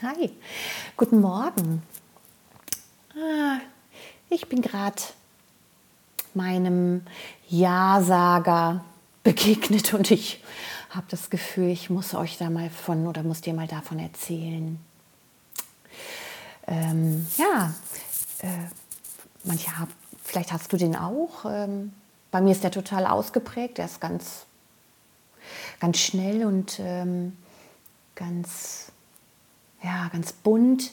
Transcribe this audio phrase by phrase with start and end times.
[0.00, 0.30] Hi,
[0.96, 1.82] guten Morgen.
[3.16, 3.58] Ah,
[4.30, 5.02] ich bin gerade
[6.34, 7.02] meinem
[7.48, 8.84] Ja-Sager
[9.24, 10.40] begegnet und ich
[10.90, 14.78] habe das Gefühl, ich muss euch da mal von oder muss dir mal davon erzählen.
[16.68, 17.74] Ähm, ja,
[18.38, 18.68] äh,
[19.42, 19.92] manche haben,
[20.22, 21.44] vielleicht hast du den auch.
[21.44, 21.92] Ähm,
[22.30, 24.46] bei mir ist der total ausgeprägt, der ist ganz,
[25.80, 27.36] ganz schnell und ähm,
[28.14, 28.92] ganz,
[29.82, 30.92] ja, ganz bunt.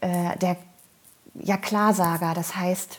[0.00, 0.56] Äh, der
[1.34, 2.98] ja Klarsager, das heißt,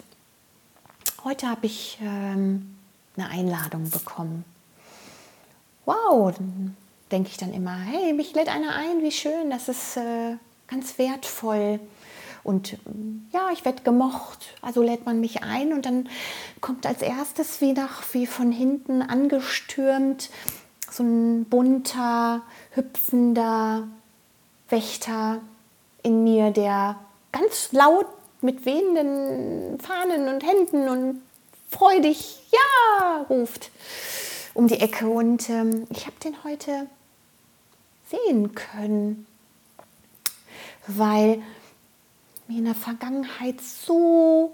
[1.24, 2.76] heute habe ich ähm,
[3.18, 4.44] eine Einladung bekommen.
[5.86, 6.34] Wow,
[7.12, 10.36] denke ich dann immer, hey, mich lädt einer ein, wie schön, das ist äh,
[10.68, 11.80] ganz wertvoll.
[12.44, 12.78] Und
[13.32, 14.54] ja, ich werde gemocht.
[14.62, 16.08] Also lädt man mich ein und dann
[16.62, 20.30] kommt als erstes wie nach wie von hinten angestürmt
[20.92, 23.88] so ein bunter, hüpfender
[24.70, 25.42] Wächter
[26.04, 26.98] in mir, der
[27.32, 28.08] ganz laut
[28.42, 31.22] mit wehenden Fahnen und Händen und
[31.70, 33.72] freudig Ja ruft
[34.54, 35.08] um die Ecke.
[35.08, 36.88] Und ähm, ich habe den heute
[38.10, 39.28] sehen können,
[40.88, 41.42] weil
[42.48, 44.54] mir in der Vergangenheit so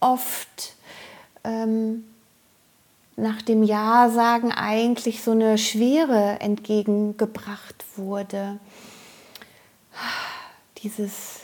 [0.00, 0.74] oft
[1.44, 2.04] ähm,
[3.16, 8.58] nach dem Ja-Sagen eigentlich so eine Schwere entgegengebracht wurde.
[10.82, 11.40] Dieses,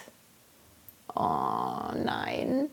[1.14, 2.68] oh nein,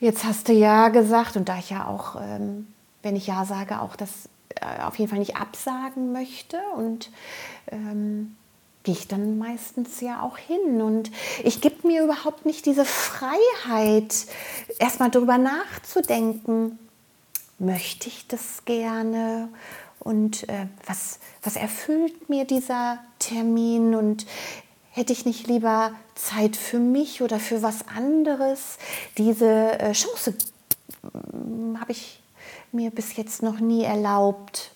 [0.00, 2.66] jetzt hast du Ja gesagt und da ich ja auch, ähm,
[3.02, 4.28] wenn ich Ja sage, auch das
[4.60, 7.10] äh, auf jeden Fall nicht absagen möchte und
[7.70, 8.36] ähm,
[8.86, 10.80] gehe ich dann meistens ja auch hin.
[10.80, 11.10] Und
[11.42, 14.14] ich gebe mir überhaupt nicht diese Freiheit,
[14.78, 16.78] erstmal darüber nachzudenken,
[17.58, 19.48] möchte ich das gerne?
[19.98, 23.96] Und äh, was, was erfüllt mir dieser Termin?
[23.96, 24.24] Und
[24.96, 28.78] hätte ich nicht lieber Zeit für mich oder für was anderes?
[29.18, 30.34] Diese äh, Chance
[31.02, 32.22] hm, habe ich
[32.72, 34.70] mir bis jetzt noch nie erlaubt.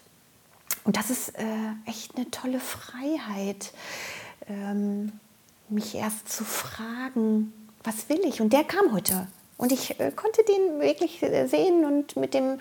[0.84, 1.44] Und das ist äh,
[1.86, 3.72] echt eine tolle Freiheit,
[4.46, 5.12] ähm,
[5.70, 8.42] mich erst zu fragen, was will ich?
[8.42, 9.26] Und der kam heute.
[9.60, 12.58] Und ich äh, konnte den wirklich äh, sehen und mit dem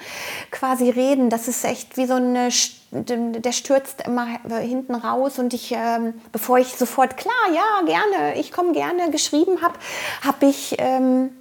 [0.52, 1.30] quasi reden.
[1.30, 2.50] Das ist echt wie so eine,
[2.92, 4.26] der stürzt immer
[4.60, 5.40] hinten raus.
[5.40, 9.80] Und ich, ähm, bevor ich sofort, klar, ja, gerne, ich komme gerne, geschrieben habe,
[10.26, 11.32] habe ich ähm,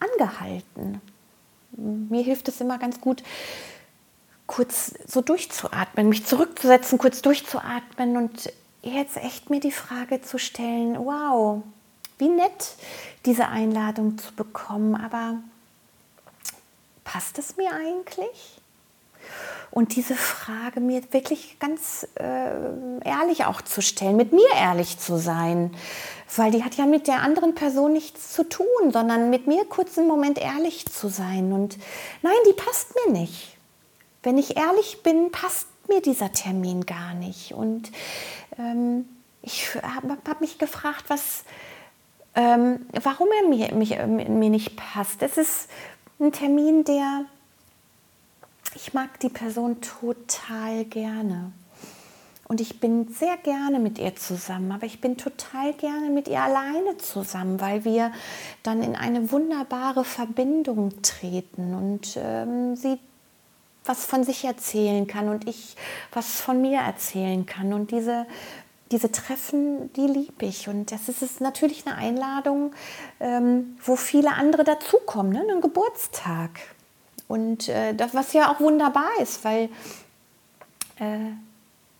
[0.00, 1.00] angehalten.
[1.76, 3.22] Mir hilft es immer ganz gut,
[4.48, 8.52] kurz so durchzuatmen, mich zurückzusetzen, kurz durchzuatmen und
[8.82, 11.62] jetzt echt mir die Frage zu stellen, wow,
[12.18, 12.76] wie nett
[13.26, 15.36] diese Einladung zu bekommen, aber
[17.04, 18.60] passt es mir eigentlich?
[19.70, 25.18] Und diese Frage mir wirklich ganz äh, ehrlich auch zu stellen, mit mir ehrlich zu
[25.18, 25.74] sein,
[26.36, 29.98] weil die hat ja mit der anderen Person nichts zu tun, sondern mit mir kurz
[29.98, 31.52] einen Moment ehrlich zu sein.
[31.52, 31.78] Und
[32.22, 33.54] nein, die passt mir nicht
[34.24, 37.52] wenn ich ehrlich bin, passt mir dieser Termin gar nicht.
[37.52, 37.92] Und
[38.58, 39.06] ähm,
[39.42, 41.44] ich habe hab mich gefragt, was,
[42.34, 45.22] ähm, warum er mir, mich, äh, mir nicht passt.
[45.22, 45.68] Es ist
[46.18, 47.24] ein Termin, der,
[48.74, 51.52] ich mag die Person total gerne.
[52.46, 56.42] Und ich bin sehr gerne mit ihr zusammen, aber ich bin total gerne mit ihr
[56.42, 58.12] alleine zusammen, weil wir
[58.62, 62.98] dann in eine wunderbare Verbindung treten und ähm, sie
[63.86, 65.76] was von sich erzählen kann und ich
[66.12, 67.72] was von mir erzählen kann.
[67.72, 68.26] Und diese,
[68.94, 70.68] diese Treffen, die liebe ich.
[70.68, 72.72] Und das ist, ist natürlich eine Einladung,
[73.18, 75.44] ähm, wo viele andere dazukommen, ne?
[75.50, 76.50] ein Geburtstag.
[77.26, 79.64] Und äh, das, was ja auch wunderbar ist, weil
[81.00, 81.32] äh,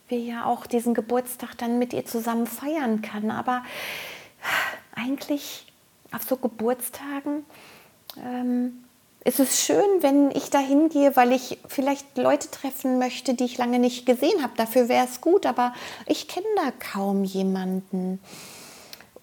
[0.07, 3.33] wir ja auch diesen Geburtstag dann mit ihr zusammen feiern kann.
[3.33, 3.65] Aber
[4.95, 5.67] eigentlich
[6.13, 7.45] auf so Geburtstagen
[8.25, 8.85] ähm,
[9.25, 13.57] es ist schön, wenn ich da hingehe, weil ich vielleicht Leute treffen möchte, die ich
[13.57, 14.53] lange nicht gesehen habe.
[14.57, 15.73] Dafür wäre es gut, aber
[16.07, 18.21] ich kenne da kaum jemanden.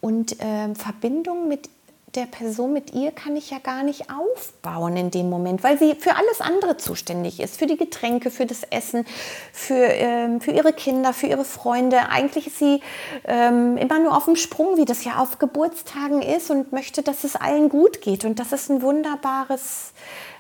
[0.01, 1.69] Und äh, Verbindung mit
[2.15, 5.95] der Person, mit ihr kann ich ja gar nicht aufbauen in dem Moment, weil sie
[5.95, 9.05] für alles andere zuständig ist, für die Getränke, für das Essen,
[9.53, 12.09] für, ähm, für ihre Kinder, für ihre Freunde.
[12.09, 12.81] Eigentlich ist sie
[13.23, 17.23] ähm, immer nur auf dem Sprung, wie das ja auf Geburtstagen ist und möchte, dass
[17.23, 18.25] es allen gut geht.
[18.25, 19.93] Und das ist ein wunderbares,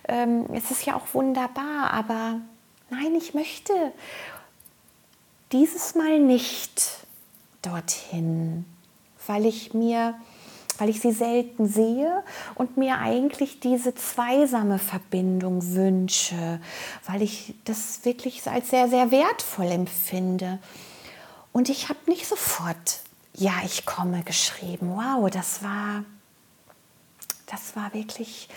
[0.09, 2.41] ähm, es ist ja auch wunderbar, aber
[2.89, 3.73] nein, ich möchte
[5.53, 7.05] dieses Mal nicht
[7.61, 8.65] dorthin,
[9.27, 10.15] weil ich mir
[10.81, 12.23] weil ich sie selten sehe
[12.55, 16.59] und mir eigentlich diese zweisame Verbindung wünsche,
[17.05, 20.57] weil ich das wirklich als sehr, sehr wertvoll empfinde.
[21.51, 23.01] Und ich habe nicht sofort
[23.35, 24.95] ja, ich komme geschrieben.
[24.95, 26.03] Wow, das war,
[27.47, 28.49] das war wirklich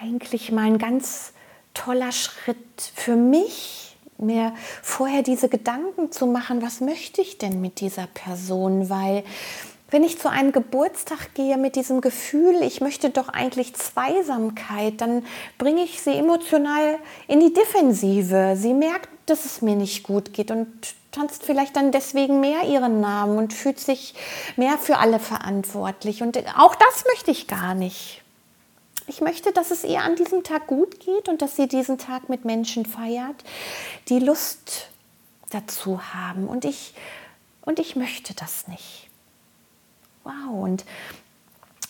[0.00, 1.32] eigentlich mal ein ganz
[1.74, 4.52] toller Schritt für mich, mir
[4.82, 9.24] vorher diese Gedanken zu machen, was möchte ich denn mit dieser Person, weil
[9.90, 15.24] wenn ich zu einem Geburtstag gehe mit diesem Gefühl, ich möchte doch eigentlich Zweisamkeit, dann
[15.56, 18.54] bringe ich sie emotional in die Defensive.
[18.56, 20.68] Sie merkt, dass es mir nicht gut geht und
[21.10, 24.14] tanzt vielleicht dann deswegen mehr ihren Namen und fühlt sich
[24.56, 26.22] mehr für alle verantwortlich.
[26.22, 28.22] Und auch das möchte ich gar nicht.
[29.06, 32.28] Ich möchte, dass es ihr an diesem Tag gut geht und dass sie diesen Tag
[32.28, 33.42] mit Menschen feiert,
[34.10, 34.88] die Lust
[35.48, 36.46] dazu haben.
[36.46, 36.92] Und ich,
[37.62, 39.08] und ich möchte das nicht.
[40.28, 40.84] Wow, und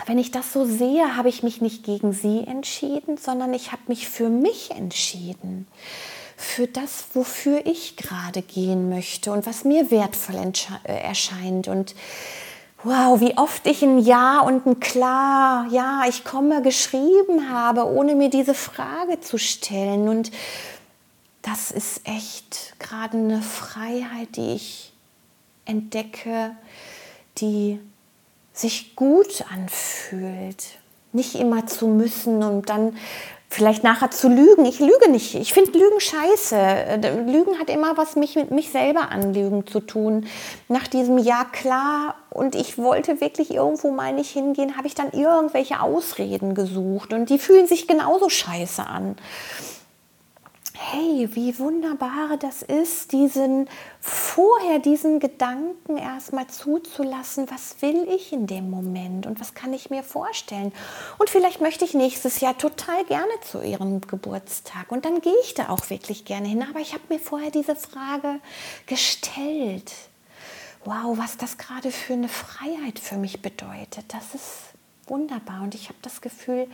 [0.06, 3.82] wenn ich das so sehe, habe ich mich nicht gegen sie entschieden, sondern ich habe
[3.88, 5.66] mich für mich entschieden.
[6.36, 10.36] Für das, wofür ich gerade gehen möchte und was mir wertvoll
[10.84, 11.66] äh, erscheint.
[11.66, 11.96] Und
[12.84, 18.14] wow, wie oft ich ein Ja und ein Klar, ja, ich komme geschrieben habe, ohne
[18.14, 20.08] mir diese Frage zu stellen.
[20.08, 20.30] Und
[21.42, 24.92] das ist echt gerade eine Freiheit, die ich
[25.64, 26.52] entdecke,
[27.38, 27.80] die
[28.58, 30.78] sich gut anfühlt.
[31.12, 32.96] Nicht immer zu müssen und dann
[33.48, 34.66] vielleicht nachher zu lügen.
[34.66, 35.34] Ich lüge nicht.
[35.34, 36.56] Ich finde Lügen scheiße.
[36.56, 40.26] Äh, lügen hat immer was mich mit mich selber anlügen zu tun.
[40.68, 45.12] Nach diesem Ja klar und ich wollte wirklich irgendwo mal nicht hingehen, habe ich dann
[45.12, 49.16] irgendwelche Ausreden gesucht und die fühlen sich genauso scheiße an
[50.78, 53.68] hey, wie wunderbar das ist, diesen
[54.38, 59.90] vorher diesen Gedanken erstmal zuzulassen, was will ich in dem Moment und was kann ich
[59.90, 60.72] mir vorstellen?
[61.18, 65.54] Und vielleicht möchte ich nächstes Jahr total gerne zu ihrem Geburtstag und dann gehe ich
[65.54, 68.38] da auch wirklich gerne hin, aber ich habe mir vorher diese Frage
[68.86, 69.92] gestellt.
[70.84, 74.04] Wow, was das gerade für eine Freiheit für mich bedeutet.
[74.06, 74.52] Das ist
[75.08, 76.68] wunderbar und ich habe das Gefühl,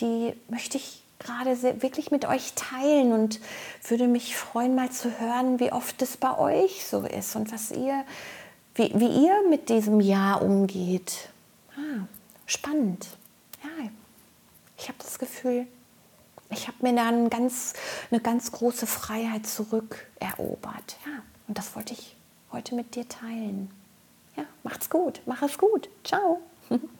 [0.00, 3.40] die möchte ich gerade wirklich mit euch teilen und
[3.86, 7.70] würde mich freuen, mal zu hören, wie oft es bei euch so ist und was
[7.70, 8.04] ihr,
[8.74, 11.28] wie, wie ihr mit diesem Jahr umgeht.
[11.76, 12.06] Ah,
[12.46, 13.06] spannend.
[13.62, 13.90] Ja,
[14.76, 15.66] ich habe das Gefühl,
[16.48, 17.74] ich habe mir dann ganz,
[18.10, 20.96] eine ganz große Freiheit zurückerobert.
[21.06, 22.16] Ja, und das wollte ich
[22.50, 23.70] heute mit dir teilen.
[24.36, 25.88] Ja, macht's gut, mach es gut.
[26.02, 26.40] Ciao.